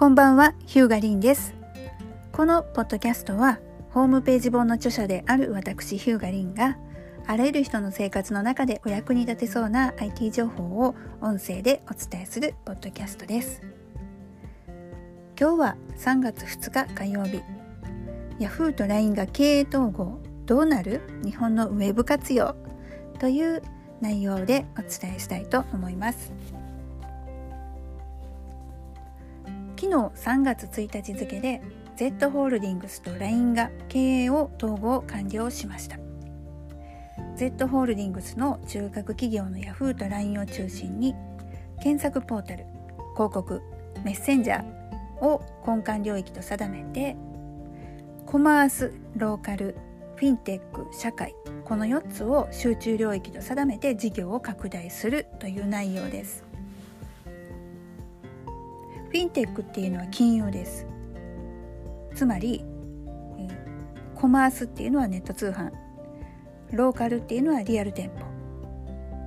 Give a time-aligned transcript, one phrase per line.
[0.00, 1.52] こんばんは、ヒューガリンです。
[2.32, 3.58] このポッドキャストは、
[3.90, 6.78] ホームページ本の著者である私、ヒューガリンが、
[7.26, 13.60] あらゆる人の生活の中でお役に立てそうな IT 情報を音声でお伝えするポッドキャストです。
[15.38, 17.42] 今日は3月2日火曜日。
[18.38, 21.02] Yahoo と LINE が経営統合どうなる？
[21.22, 22.56] 日本のウェブ活用
[23.18, 23.60] という
[24.00, 26.32] 内容でお伝えしたいと思います。
[29.90, 31.60] 昨日3月1日付で
[31.96, 35.98] Z ホールディングスと LINE が経営を統合完了しました。
[37.34, 41.16] Z ホールディングスの中核企業の Yahoo と LINE を中心に
[41.82, 42.66] 検索ポータル
[43.14, 43.62] 広告
[44.04, 47.16] メッセンジャーを根幹領域と定めて
[48.26, 49.76] コマースローカル
[50.14, 56.49] フィンテック社会この4つを集中領域と定めて事業を拡大するという内容です。
[59.10, 60.86] フィンテックっていうのは金融です。
[62.14, 62.64] つまり、
[63.38, 63.48] え、
[64.14, 65.72] コマースっていうのはネット通販。
[66.72, 68.24] ローカルっていうのはリアル店舗。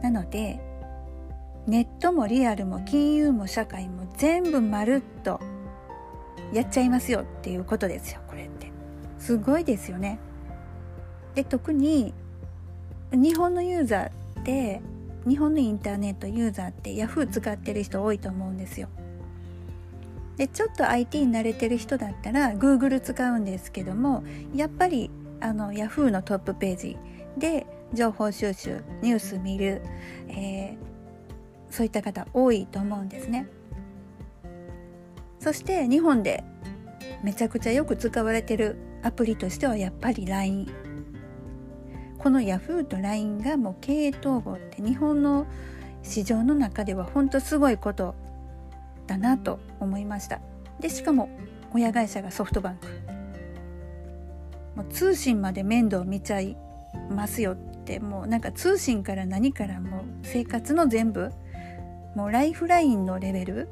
[0.01, 0.59] なので
[1.65, 5.39] ネットもリアルも金融も社会も全部まるっと
[6.51, 8.71] やっちゃいますよっていうことですよこれって。
[9.19, 10.19] すごいですよね。
[11.35, 12.13] で特に
[13.11, 14.81] 日本のユーザーって
[15.27, 18.89] 日本のインターネットユーザーって Yahoo 使ってる人多いと思うんですよ。
[20.37, 24.23] でちょっと IT に慣れてる人だったら Google 使うんですけども
[24.55, 26.97] やっぱりあの Yahoo のトップページ
[27.37, 29.83] で情報収集ニュース見る、
[30.27, 33.47] えー、そういった方多いと思うんですね。
[35.39, 36.43] そして日本で
[37.21, 40.71] めちゃくちゃよく使われてるアプリとしてはやっぱり LINE
[42.17, 45.45] この Yahoo と LINE がもう経営統合って日本の
[46.01, 48.15] 市場の中では本当すごいこと
[49.07, 50.41] だなと思いました。
[50.79, 51.29] でしかも
[51.73, 52.87] 親会社がソフトバンク。
[54.75, 56.57] もう通信まで面倒見ちゃい
[57.09, 57.99] ますよって。
[57.99, 61.31] もうなんか通信から何からもう生活の全部。
[62.15, 63.69] もうライフラインのレベル。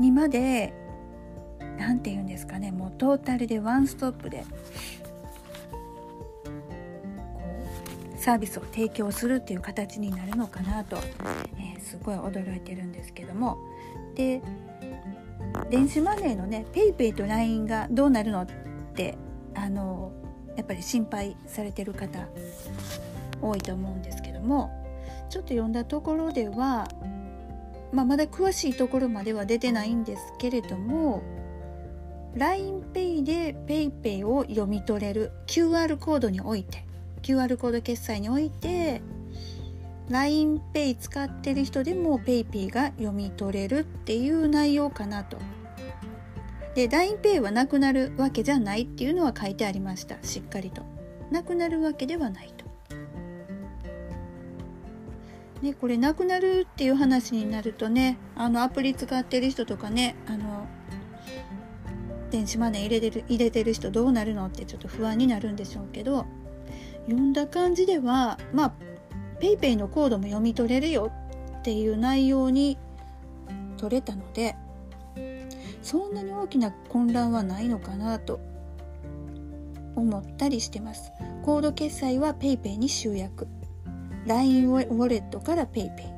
[0.00, 0.74] にまで
[1.78, 2.72] 何て言うんですかね。
[2.72, 4.44] もうトータルでワンストップで。
[8.18, 10.96] サービスを提供するっていう形になるのかなと、
[11.58, 13.56] えー、すごい驚いてるんですけども。
[14.14, 14.42] で
[15.70, 18.46] 電子マネーのね PayPay と LINE がどうなるのっ
[18.94, 19.16] て
[19.54, 20.12] あの
[20.56, 22.26] やっぱり心配されてる方
[23.40, 24.70] 多いと思うんですけども
[25.28, 26.88] ちょっと読んだところでは、
[27.92, 31.22] まあ、まだ詳しいところまでは出てないんですけれども
[32.36, 36.84] LINEPay で PayPay を読み取れる QR コードにおいて
[37.22, 39.02] QR コード決済において
[40.10, 45.38] LINEPay 使ってる人でも PayPay が読み取れるっていう内容かなと。
[46.74, 50.82] で LINEPay はなくなるわけじゃないっていうのは書いてありましたしっかりと。
[51.30, 52.66] なくなるわけではないと。
[55.62, 60.66] ね、これなくなるっていう話になるとねあのアプリ使ってる人とかねあの
[62.30, 66.26] 電子マネー入れてる入れてる人どうなるのってちょっと不安になるんでしょうけど
[67.06, 68.85] 読んだ感じではまあ
[69.40, 71.12] PayPay のコードも読み取れるよ
[71.58, 72.78] っていう内容に
[73.76, 74.56] 取れたので
[75.82, 78.40] そんなに大きな混乱はないのかなと
[79.94, 81.12] 思ったりしてます。
[81.42, 83.46] コード決済は PayPay に集約
[84.26, 86.12] LINE ウォレットから PayPay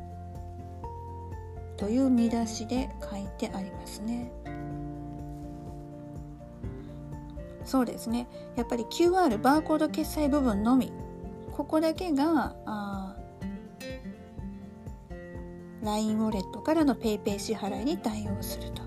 [1.76, 4.32] という見出しで書いてありますね。
[7.64, 10.90] そうですねやっぱり QR バーコード決済部分のみ
[11.58, 13.16] ここだけがあ
[15.82, 18.82] LINE ウォレットからの PayPay 支払いに対応すると。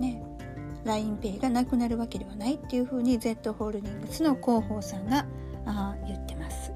[0.00, 0.22] ね
[0.86, 5.26] LINEPay がなくなるわけではないっていうふうに Z ホールディングスの広報さんが
[5.66, 6.72] あ言ってます。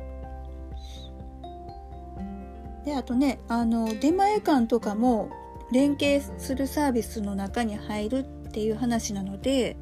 [2.84, 5.30] であとねあの出前館とかも
[5.72, 9.78] 連携するサービスの中に入るっていう話なので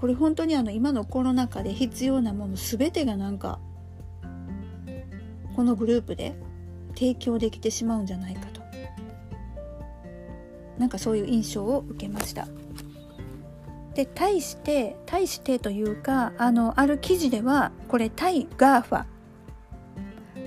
[0.00, 3.58] これ本当にあの今のコロナ禍で必要なもの全てがなんか
[5.56, 6.36] このグループで
[6.94, 8.58] 提供できてしまうんじゃないかと。
[10.78, 12.46] なんかそういう印象を受けました。
[13.94, 19.04] で対して対してというかあのある記事ではこれ対 GAFA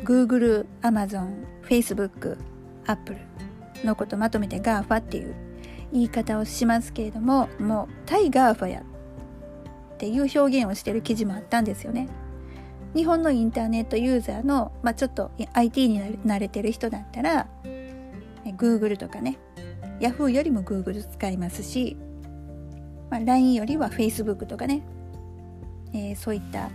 [0.05, 2.37] Google、Amazon、Facebook、
[2.85, 3.19] Apple
[3.83, 5.35] のことまとめて GAFA っていう
[5.91, 8.83] 言い方をしますけれどももう対 GAFA や
[10.01, 12.09] っていう表現をしてる記事もあったんですよね。
[12.95, 17.47] 日本のインターネットユーザーの、まあ、ちょっと IT に慣れてる人だったら
[18.57, 19.37] Google とかね。
[19.99, 21.97] Yahoo よりも Google 使いますし、
[23.11, 24.81] まあ、LINE よりは Facebook とかね、
[25.93, 26.71] えー、そういった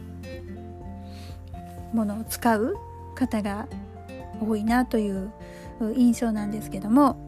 [1.93, 2.77] ものを使う
[3.17, 3.67] 方が
[4.41, 5.33] 多いなという
[5.97, 7.26] 印象なんですけども。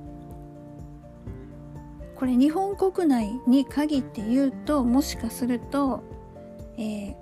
[2.18, 6.02] これ日本国内に限って言うともしかすると、
[6.76, 7.14] えー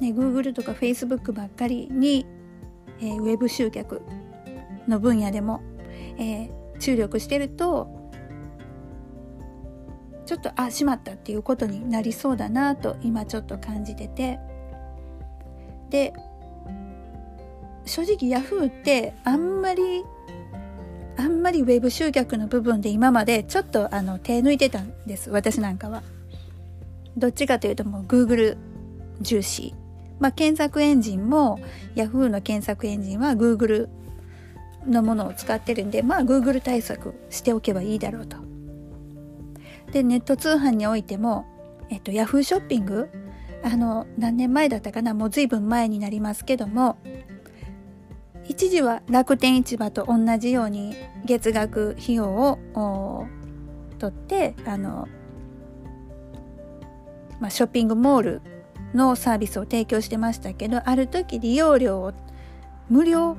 [0.00, 2.26] ね、Google とか Facebook ばっかりに、
[3.00, 4.02] えー、ウェブ集客
[4.88, 5.62] の分野でも、
[6.18, 8.10] えー、注力してると
[10.26, 14.40] ちょっとあしまったっていうことになりそうだなと今ちょっと感じてて。
[15.90, 16.12] で
[17.86, 20.04] 正直ヤフーってあんまり
[21.16, 26.02] あんまりウェブ集客の部分で今までちょっとあの手抜いてたんです私なんかは。
[27.16, 28.56] どっちかというともう Google
[29.20, 29.74] 重視。
[30.18, 31.60] まあ検索エンジンも
[31.94, 33.88] Yahoo の検索エンジンは Google
[34.86, 38.36] のものを使ってるんでまあ Google 対策しておけばいいだろうと。
[39.92, 41.46] でネット通販においても、
[41.90, 43.08] えっと、Yahoo ショッピング
[43.62, 45.14] あの何年前だったかな？
[45.14, 46.98] もう随分前になりますけども
[48.48, 50.94] 一時は楽天市場と同じように
[51.24, 53.26] 月額費用を
[53.98, 55.08] 取ってあの、
[57.40, 58.42] まあ、ショッピングモール
[58.94, 62.12] のサービスを提供してましたけどある時利用料を
[62.88, 63.36] 無料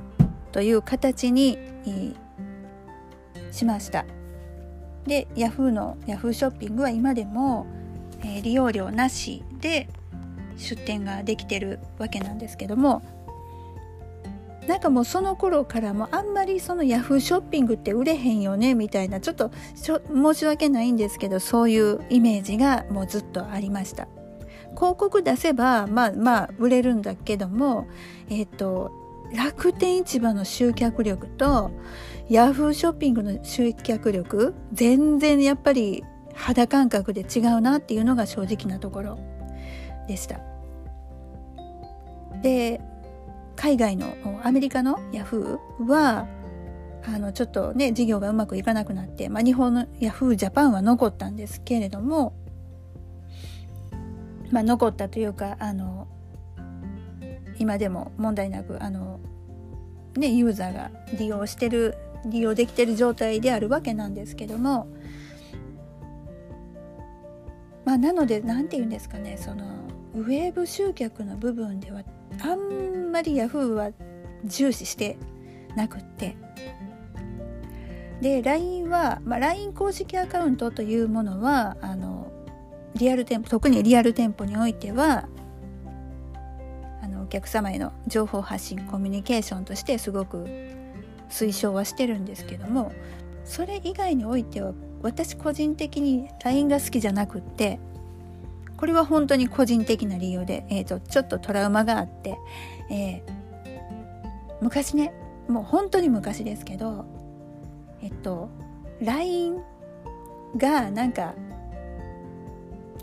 [0.52, 1.58] という形に
[3.52, 4.04] しました。
[5.06, 7.66] でヤフーのヤフーショッピングは今でも、
[8.22, 9.88] えー、利用料なしで
[10.56, 13.02] 出店ができてるわけなんですけども
[14.66, 24.08] なんかもうその頃からもあんまりそのヤフーショッピングって売れへんよねみたいなちょっと申し訳ないんですけどそういうイメージがもうずっとありました。
[24.74, 27.86] 広告出せばまあまあ売れるんだけども
[28.28, 28.92] えっ、ー、と
[29.32, 31.70] 楽天市場の集客力と
[32.28, 36.04] ヤフーショッピングの集客力全然やっぱり
[36.34, 39.18] 肌感覚で違うなっていうのが正直なところ
[40.06, 40.40] でした。
[42.42, 42.80] で
[43.66, 44.14] 海外の
[44.44, 46.28] アメリカのヤフーは
[47.04, 52.36] あのちょっとね事業がうまくいかなくなって、まあ、日本のヤフージャパンは残ったんですけれども、
[54.52, 56.06] まあ、残ったというかあの
[57.58, 59.18] 今でも問題なくあの、
[60.16, 64.86] ね、ユーザーが利用してる利用できてる状態であるわけなんですけども
[67.84, 69.64] まあなので何て言うんですかねその
[70.14, 72.04] ウェブ集客の部分では
[72.42, 73.90] あんまりヤフーは
[74.44, 75.18] 重視して
[75.74, 76.36] なくって。
[78.20, 82.32] で LINE は、まあ、LINE 公式アカウントというものはあの
[82.94, 85.28] リアル店舗特にリアル店舗においては
[87.02, 90.46] あのお客様への情報発信コミュニケーションとしてすごく
[91.28, 92.92] 推奨はしてるんですけども
[93.44, 94.72] それ以外においては
[95.02, 97.78] 私個人的に LINE が好きじゃなくって
[98.76, 102.38] これは本当に個人的な理由で、えーと、ちょっとトラウマがあって、
[102.90, 103.32] えー、
[104.60, 105.12] 昔ね
[105.48, 107.04] もう本当に昔ですけど
[108.02, 108.50] えっと
[109.00, 109.58] LINE
[110.56, 111.34] がなんか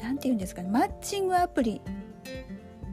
[0.01, 1.81] なんて言うんですかねマッチングアプリ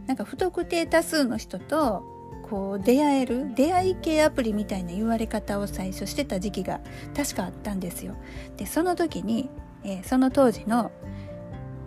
[0.07, 2.03] なんか不特定多数の人と
[2.49, 6.81] こう出会える出会い系アプリみたいな言われ方を最初してた時期が
[7.17, 8.17] 確かあったんですよ。
[8.57, 9.49] でその時に、
[9.85, 10.91] えー、その当時の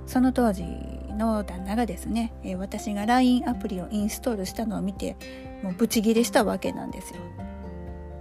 [0.06, 0.64] その当時
[1.18, 5.16] の旦那がですね、え、私が LINE アプリをインストールしたのを見て
[5.64, 7.20] もうブチギレしたわけなんですよ。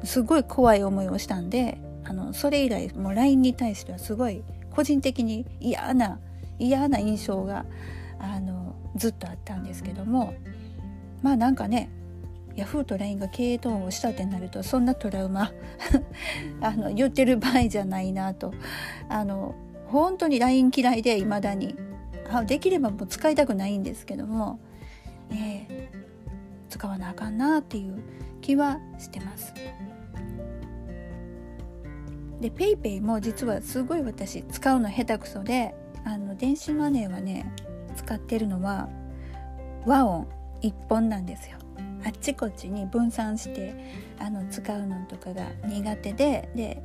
[0.05, 6.19] すごい怖い思いをしたんであのそれ以来もう LINE に対してはすごい個人的に嫌な
[6.59, 7.65] 嫌な印象が
[8.19, 10.35] あのずっとあったんですけども
[11.23, 11.91] まあなんかね
[12.57, 15.53] ヤフーと LINE が経営統合したってなるとそんなトラウマ
[16.61, 18.53] あの言ってる場合じゃないなと
[19.09, 19.55] あの
[19.93, 21.77] 本当に LINE 嫌いでいまだに
[22.31, 24.59] あできればもう使いたくないんですけども、
[25.31, 28.03] えー、使わなあかんなっていう
[28.41, 29.53] 気はしてます。
[32.41, 37.55] で PayPay も実はすごい私使うの下手くそであの電子マネーはね
[37.95, 38.89] 使ってるのは
[39.87, 40.27] 和音
[40.63, 41.59] 1本なんですよ。
[42.05, 43.75] あっちこっちに分散して
[44.19, 46.83] あの使うのとかが苦手でで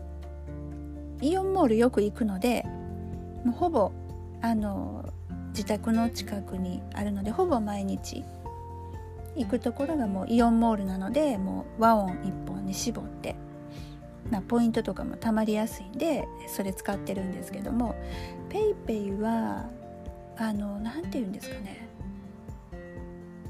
[1.22, 2.66] イオンモールよく行くので
[3.48, 3.94] もうほぼ
[4.42, 5.06] あの
[5.52, 8.26] 自宅の近くにあるのでほぼ毎日
[9.38, 13.38] 行くところがもうイオンモールなのでもう和音1本に絞って、
[14.30, 17.96] まあ、ポイントとかもたまりやすいんでそれ使ってるんですけども
[18.50, 19.70] PayPay は
[20.36, 21.88] あの何て言うんですかね。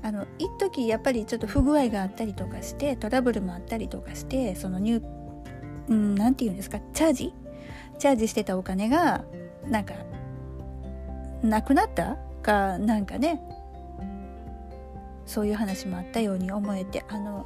[0.04, 5.02] あの一時やっぱりちょっと不具合があったりとかしてトラブルもあったりとかしてその入
[5.90, 7.34] うん何て言うんですかチャージ？
[7.98, 9.24] チャージしてたお金が
[9.70, 9.94] なんか
[11.44, 12.18] なくなった？
[12.42, 13.42] かなんかね。
[15.26, 17.46] そういう話もあったように思えてあの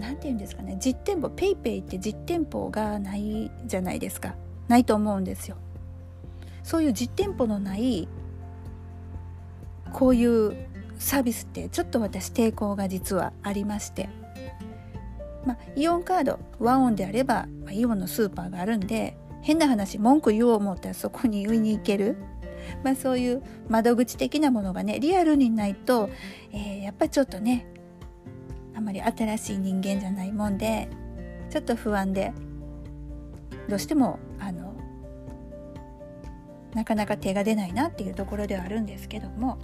[0.00, 0.78] 何て言うんですかね。
[0.80, 4.34] 実店舗 PayPay って実店舗がないじゃないですか。
[4.68, 5.56] ないと思うんですよ。
[6.62, 8.08] そういう実店舗のない
[9.92, 10.56] こういう
[10.98, 14.08] サービスってちょっと私抵抗が実はありまして。
[15.46, 19.16] まあ、イオンカードワオンであれば、まあ、イオンのスーパーがあるんで
[19.48, 22.18] 変な話文句言おう思ったらそこに言いに行ける、
[22.84, 26.10] まあ、そういう窓口的なものがねリアルにないと、
[26.52, 27.66] えー、やっぱちょっとね
[28.76, 30.90] あまり新しい人間じゃないもんで
[31.48, 32.34] ちょっと不安で
[33.70, 34.74] どうしてもあの
[36.74, 39.58] なかなか手が出ないなっていうところではあるんですけども。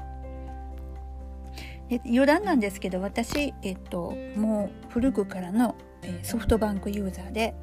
[2.07, 5.76] 余談なんですけど私、えっと、もう古くからの、
[6.23, 7.55] ソフトバンクユーザーで、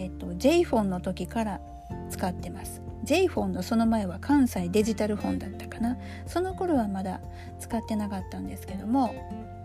[0.00, 1.60] えっと、j フォンの時から
[2.08, 7.20] 使ってます j フォンのその前は関西デジタルフォンだったかなその頃はまだ
[7.58, 9.14] 使ってなかったんですけども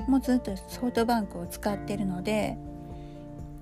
[0.08, 2.58] もうずっとソフトバンクを使ってるので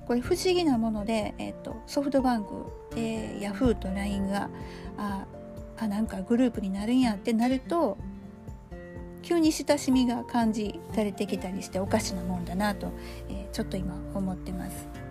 [0.07, 2.49] これ不思議なもので、えっと、ソフトバンク
[2.95, 4.49] で Yahoo と LINE が
[4.97, 5.25] あ
[5.77, 7.97] あなんかグループになるんやってなると
[9.21, 12.91] 急に親しみが感じされてきたりしておかしなもんだなと、
[13.29, 15.02] えー、ちょっと今思ってます。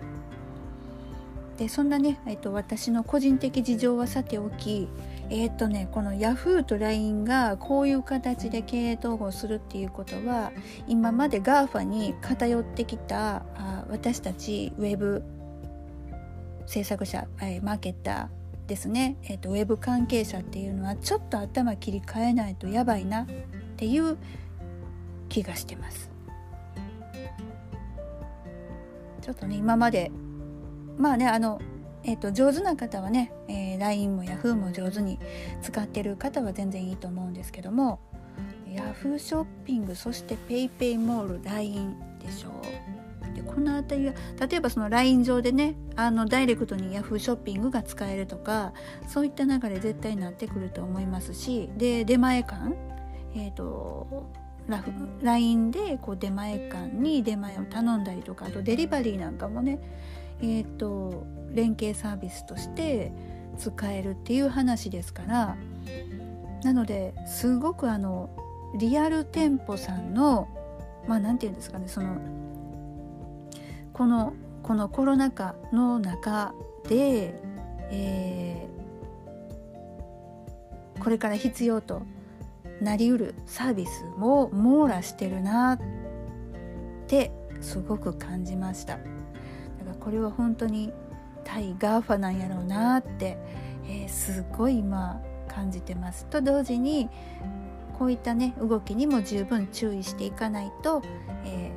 [1.57, 4.87] でそんなね、えーと、私の個人的事情はさておき
[5.29, 10.51] えっ、とねこの Yahoo と LINE がこういう形で経営統合するっていうことは
[10.87, 15.23] 今まで GAFA に偏ってきたあ私たちウェブ
[16.65, 23.25] 制作者、えー、マーケッターですね、えー、とウェブ関係者っていうのはちょっと頭切り替えないとやばいなっ
[23.77, 24.17] ていう
[25.29, 26.09] 気がしてます。
[29.21, 30.11] ちょっとね今まで
[30.97, 31.59] まあねあの
[32.05, 35.19] えーと、上手な方はね、えー、LINE も Yahoo も上手に
[35.61, 38.01] 使ってる方は全然いいと思うんですけども
[38.67, 43.33] Yahoo ショッピングそして PayPay モール LINE でしょう。
[43.33, 44.13] でこの辺りは
[44.47, 48.73] 例えばその LINE 上でねあのダイレクトに Yahoo ショッピングが使えるとか
[49.07, 52.75] そういった流れ絶対になってくると思いますしで出前館
[53.35, 54.29] えーと、
[55.21, 59.79] LINE でこう出前館に出前を頼んだりとかあとデリバリーなんかもね、
[60.41, 63.11] えーと、連携サービスとして
[63.57, 65.55] 使えるっていう話ですから
[66.63, 68.29] なのですごくあの
[68.79, 70.47] リアル店舗さんの
[71.07, 72.17] まあ何て言うんですかねその
[73.93, 76.53] このこのコロナ禍の中
[76.87, 77.35] で、
[77.91, 82.01] えー、これから必要と
[82.81, 85.79] なりうるサービスも網羅してるなっ
[87.07, 88.97] てすごく感じました。
[90.03, 90.91] これは本当に
[91.43, 93.37] 対 GAFA なんやろうなって、
[93.85, 97.09] えー、すごい今感じてますと同時に
[97.97, 101.01] こういったね動きにも十分注意していかないと、
[101.45, 101.71] え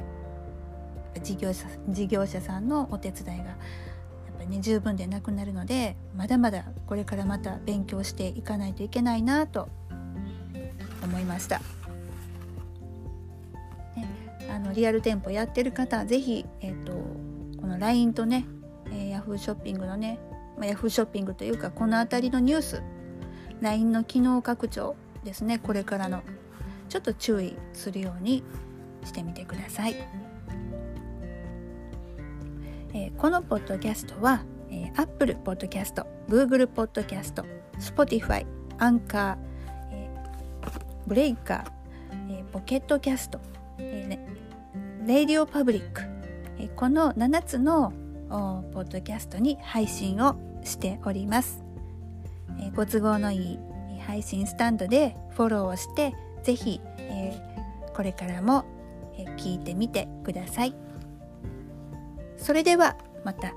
[1.15, 3.57] ー、事業者事業者さんのお手伝いがやっ
[4.39, 9.69] ぱね十分でなくなるのでまだまだこれからまた勉強していかないといけないなと
[11.03, 11.61] 思いました。
[13.97, 14.09] ね、
[14.51, 16.93] あのリアル店舗やってる方は是非、えーと、
[17.67, 18.47] この LINE とね、
[18.93, 20.21] えー、Yahoo ショッピングのね、
[20.57, 22.81] まあ、Yahoo ショッピングというかこの辺りのニュース
[23.61, 24.95] LINE の機能拡張
[25.25, 26.23] ですねこれからの
[26.89, 28.45] ちょっと注意するように
[29.05, 29.97] してみてください。
[32.95, 37.45] えー、このポッドキャストは、えー、Apple Podcast、Google Podcast、
[37.81, 38.47] Spotify、
[38.79, 41.65] Anchor、Breaker、
[42.31, 43.41] えー、 Pocket Casts、
[43.79, 44.25] えーね、
[45.05, 46.16] RadioPublic、
[46.77, 47.95] この7つの
[48.75, 51.65] ポッドキャストに配信をしております、
[52.61, 53.59] えー、ご都合のいい
[54.07, 58.67] 配信スタンドでフォローをしてぜひ、えー、これからも、
[59.17, 60.75] え、聞いてみてください。
[62.37, 63.55] それではまた。